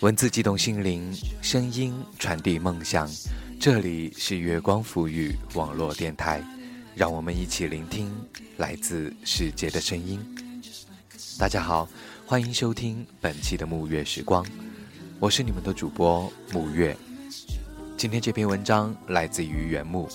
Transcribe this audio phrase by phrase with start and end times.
[0.00, 1.10] 文字激动心灵，
[1.40, 3.08] 声音传递梦想。
[3.58, 6.44] 这里是月光抚语网络电台，
[6.94, 8.14] 让我们一起聆听
[8.58, 10.20] 来自世界的声音。
[11.38, 11.88] 大家好，
[12.26, 14.44] 欢迎收听本期的沐月时光，
[15.18, 16.94] 我是你们的主播沐月。
[18.02, 20.08] 今天这篇文章来自于原木，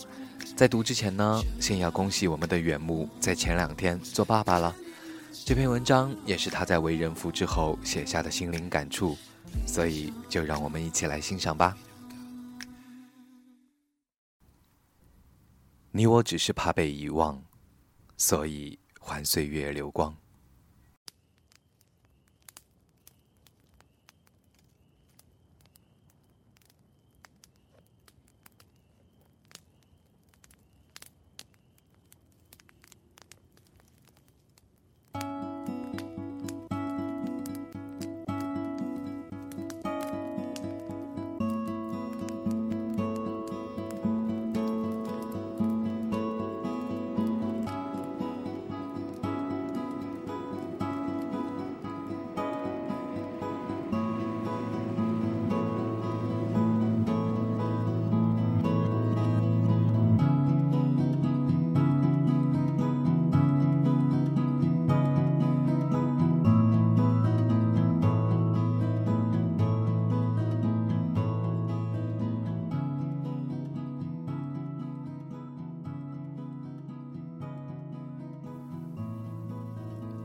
[0.57, 4.75] 在读之前呢，先要恭喜我们的原木在前两天做爸爸了。
[5.45, 9.15] 这篇文章也是他在为人父之后写下的心灵感触，
[9.65, 11.77] 所以就让我们一起来欣赏吧。
[15.90, 17.41] 你我只是怕被遗忘，
[18.17, 20.13] 所以还岁月流光。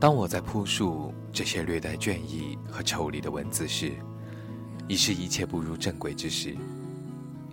[0.03, 3.93] 当我在铺述这些略带倦意和抽离的文字时，
[4.85, 6.57] 已是一切步入正轨之时。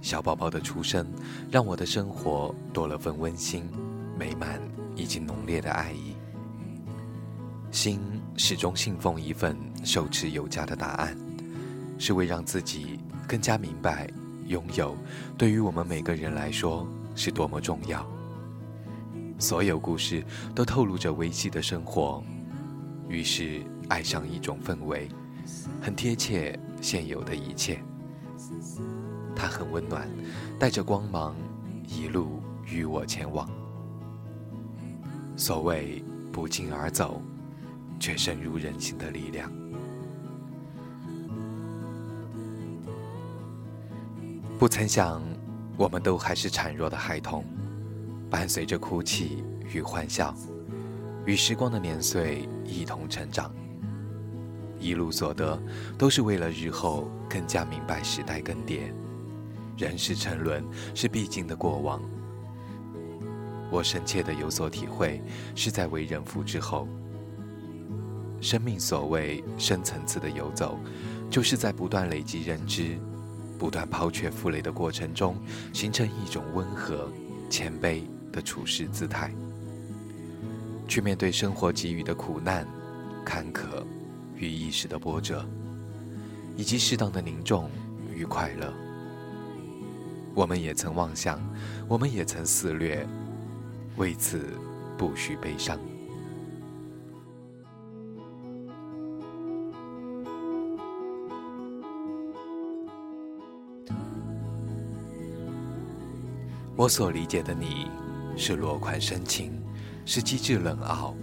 [0.02, 1.06] 小宝宝的出生，
[1.48, 3.70] 让我的生活多了份温馨、
[4.18, 4.60] 美满
[4.96, 6.16] 以及浓烈的爱意。
[7.70, 8.00] 心
[8.36, 11.16] 始终信奉一份受持有加的答案，
[12.00, 14.10] 是为让自己更加明白，
[14.48, 14.96] 拥有
[15.39, 16.84] 对于我们每个人来说
[17.14, 18.05] 是多么重要。
[19.39, 22.20] 所有故事都透露着维系的生活。
[23.10, 25.08] 于是爱上一种氛围，
[25.82, 27.82] 很贴切现有的一切。
[29.34, 30.08] 它很温暖，
[30.60, 31.34] 带着光芒，
[31.88, 33.50] 一路与我前往。
[35.36, 37.20] 所谓不胫而走，
[37.98, 39.50] 却深入人心的力量。
[44.56, 45.20] 不曾想，
[45.77, 47.44] 我们都还是孱弱的孩童，
[48.30, 49.42] 伴随着哭泣
[49.72, 50.32] 与欢笑。
[51.27, 53.53] 与时光的年岁一同成长，
[54.79, 55.61] 一路所得
[55.98, 58.92] 都是为了日后更加明白时代更迭，
[59.77, 60.64] 人世沉沦
[60.95, 62.01] 是必经的过往。
[63.70, 65.23] 我深切的有所体会，
[65.55, 66.89] 是在为人父之后。
[68.41, 70.79] 生命所谓深层次的游走，
[71.29, 72.98] 就是在不断累积认知、
[73.58, 75.37] 不断抛却负累的过程中，
[75.75, 77.13] 形成一种温和、
[77.51, 78.02] 谦卑
[78.33, 79.31] 的处事姿态。
[80.90, 82.67] 去面对生活给予的苦难、
[83.24, 83.84] 坎坷
[84.34, 85.48] 与一时的波折，
[86.56, 87.70] 以及适当的凝重
[88.12, 88.74] 与快乐。
[90.34, 91.40] 我们也曾妄想，
[91.86, 93.06] 我们也曾肆虐，
[93.98, 94.45] 为此
[94.98, 95.78] 不需悲伤。
[106.74, 107.86] 我所理解的你，
[108.36, 109.59] 是落款深情。
[110.12, 111.14] 是机智冷傲，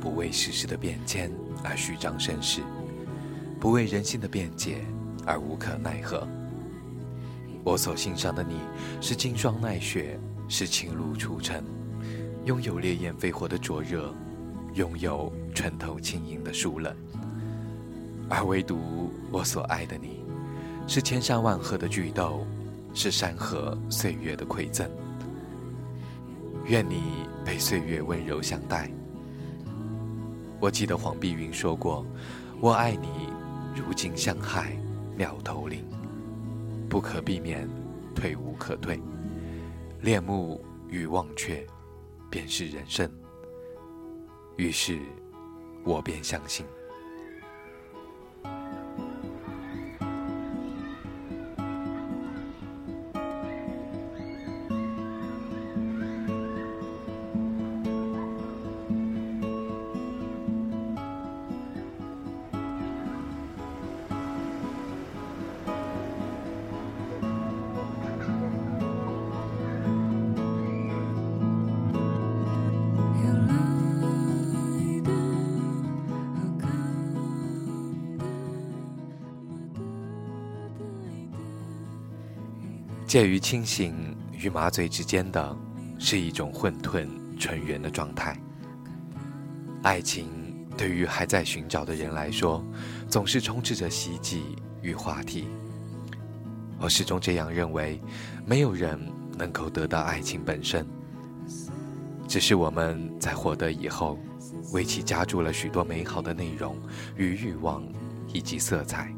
[0.00, 1.32] 不为世事的变迁
[1.64, 2.60] 而虚张声势，
[3.58, 4.84] 不为人心的辩解
[5.26, 6.28] 而无可奈何。
[7.64, 8.60] 我所欣赏的你
[9.00, 11.64] 是经霜耐雪，是情路出尘，
[12.44, 14.14] 拥有烈焰飞火的灼热，
[14.74, 16.94] 拥有穿透轻盈的疏冷。
[18.28, 20.22] 而唯独我所爱的你，
[20.86, 22.46] 是千山万壑的巨斗，
[22.94, 24.88] 是山河岁月的馈赠。
[26.66, 28.90] 愿你被岁月温柔相待。
[30.60, 32.06] 我记得黄碧云说过
[32.60, 33.08] ：“我爱你，
[33.74, 34.76] 如今相害，
[35.16, 35.84] 鸟头林，
[36.88, 37.68] 不可避免，
[38.14, 39.00] 退无可退。
[40.00, 41.66] 恋慕与忘却，
[42.28, 43.10] 便是人生。”
[44.56, 45.00] 于是，
[45.82, 46.66] 我便相信。
[83.10, 85.56] 介于清醒与麻醉之间的，
[85.98, 88.40] 是一种混沌纯元的状态。
[89.82, 90.28] 爱情
[90.76, 92.64] 对于还在寻找的人来说，
[93.08, 95.48] 总是充斥着希冀与话题。
[96.78, 98.00] 我始终这样认为，
[98.46, 98.96] 没有人
[99.36, 100.86] 能够得到爱情本身，
[102.28, 104.20] 只是我们在获得以后，
[104.72, 106.78] 为其加注了许多美好的内容
[107.16, 107.82] 与欲望
[108.32, 109.12] 以及色彩，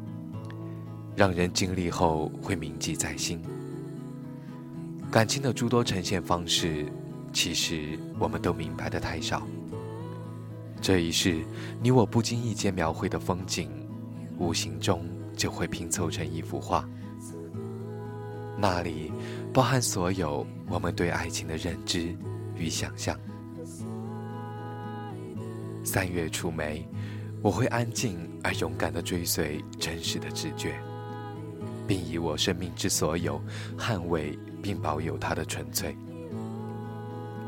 [1.15, 3.39] 让人经历后会铭记在心。
[5.13, 6.91] 感情的诸多呈现方式，
[7.31, 9.47] 其实我们都明白的太少。
[10.81, 11.45] 这一世，
[11.83, 13.69] 你我不经意间描绘的风景，
[14.39, 15.07] 无形中
[15.37, 16.89] 就会拼凑成一幅画。
[18.57, 19.13] 那里
[19.53, 22.11] 包含所有我们对爱情的认知
[22.55, 23.15] 与想象。
[25.83, 26.83] 三月初梅，
[27.43, 30.73] 我会安静而勇敢地追随真实的直觉，
[31.87, 33.41] 并以我生命之所有
[33.77, 34.37] 捍卫。
[34.63, 35.93] 并保有它的纯粹，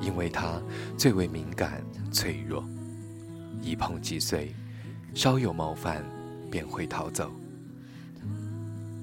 [0.02, 0.62] 因为它
[0.98, 2.62] 最为敏感脆弱，
[3.62, 4.54] 一碰即碎，
[5.14, 6.04] 稍有冒犯
[6.52, 7.32] 便会逃走。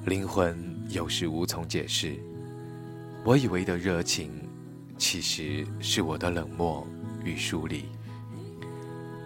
[0.05, 0.55] 灵魂
[0.91, 2.21] 有时无从解释，
[3.25, 4.31] 我以为的热情，
[4.99, 6.87] 其实是我的冷漠
[7.25, 7.87] 与疏离。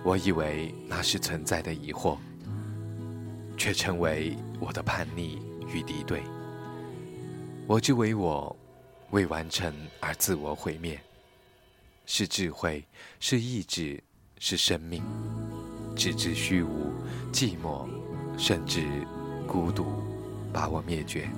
[0.04, 2.16] 我以为那是存在的疑惑，
[3.56, 5.42] 却成为我的叛逆
[5.72, 6.22] 与敌对。
[7.66, 8.54] 我之为我。
[9.12, 11.00] 未完成而自我毁灭，
[12.06, 12.84] 是智慧，
[13.20, 14.02] 是意志，
[14.40, 15.00] 是生命，
[15.94, 16.92] 直至虚无、
[17.32, 17.88] 寂寞，
[18.36, 18.84] 甚至
[19.46, 19.86] 孤独，
[20.52, 21.28] 把我灭绝。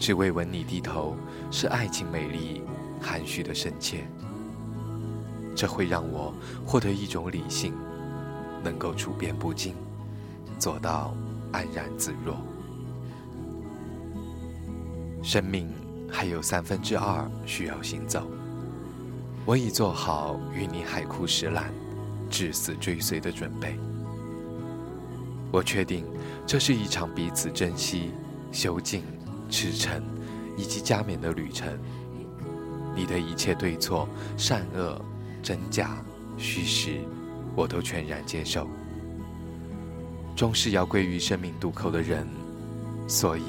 [0.00, 1.16] 只为吻你低头，
[1.52, 2.60] 是爱情美丽、
[3.00, 4.04] 含蓄的深切。
[5.54, 6.34] 这会让我
[6.66, 7.72] 获得一种理性，
[8.64, 9.76] 能够处变不惊，
[10.58, 11.14] 做到
[11.52, 12.36] 安然自若。
[15.22, 15.68] 生命
[16.10, 18.26] 还有三分之二需要行走，
[19.44, 21.72] 我已做好与你海枯石烂、
[22.30, 23.78] 至死追随的准备。
[25.50, 26.04] 我确定，
[26.46, 28.12] 这是一场彼此珍惜、
[28.52, 29.02] 修静、
[29.50, 30.02] 赤诚
[30.56, 31.78] 以及加冕的旅程。
[32.94, 35.00] 你的一切对错、善恶、
[35.42, 36.02] 真假、
[36.36, 37.00] 虚实，
[37.54, 38.68] 我都全然接受。
[40.38, 42.24] 终是要归于生命渡口的人，
[43.08, 43.42] 所以。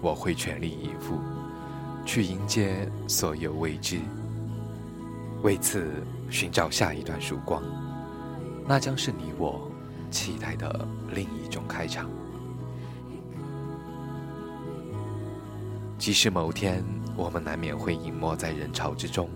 [0.00, 1.18] 我会全力以赴，
[2.06, 3.98] 去迎接所有未知，
[5.42, 5.92] 为此
[6.30, 7.60] 寻找下一段曙光，
[8.64, 9.68] 那将是你我
[10.08, 12.08] 期待的另一种开场。
[15.98, 16.80] 即使某天
[17.16, 19.28] 我们难免会隐没在人潮之中，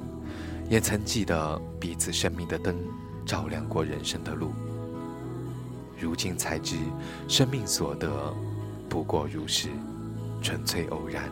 [0.71, 2.77] 也曾记得彼此生命的灯
[3.27, 4.53] 照亮过人生的路。
[6.03, 6.77] 如今才知，
[7.29, 8.35] 生命所得
[8.89, 9.69] 不过如是。
[10.43, 11.31] 纯粹偶然，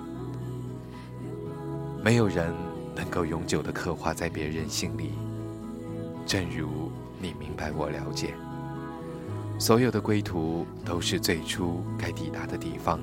[2.00, 2.54] 没有人
[2.94, 5.10] 能够永久的刻画在别人心里。
[6.24, 8.32] 正如你明白我了解，
[9.58, 13.00] 所有的归途都是最初该抵达的地方。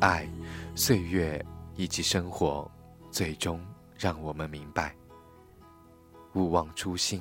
[0.00, 0.26] 爱、
[0.74, 1.44] 岁月
[1.76, 2.70] 以及生活，
[3.10, 3.60] 最终
[3.98, 4.96] 让我们明白：
[6.32, 7.20] 勿忘初心，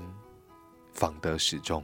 [0.93, 1.83] 方得始终。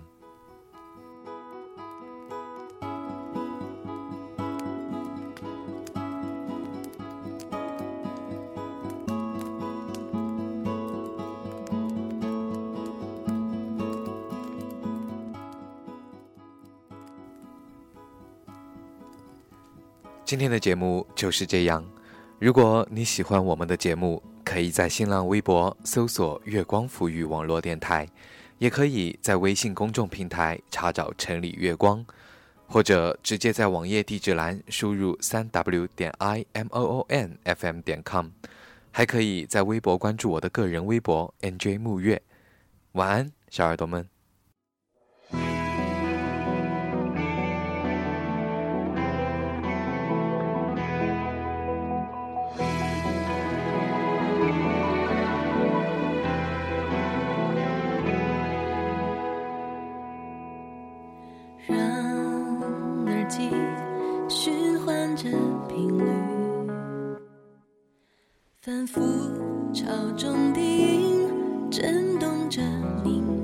[20.33, 21.87] 今天的节目就是这样。
[22.39, 28.09] 如果你喜欢我们的节目，可以在新浪微博搜索“月光抚育网络电台”，
[28.57, 32.03] 也可以在微信公众平台查找“城里月光”，
[32.65, 38.29] 或者直接在网页地址栏输入“三 w 点 i m o o n f m 点 com”，
[38.89, 42.19] 还可以在微博关注我的个人微博 “nj 木月”。
[42.93, 44.12] 晚安，小耳朵们。
[65.23, 65.29] 的
[65.69, 66.05] 频率，
[68.61, 68.99] 反复
[69.73, 69.85] 敲
[70.17, 71.29] 钟的音，
[71.71, 72.61] 震动着
[73.05, 73.42] 你。